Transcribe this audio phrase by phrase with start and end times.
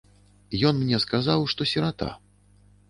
[0.71, 2.13] Ён мне казаў, што сірата.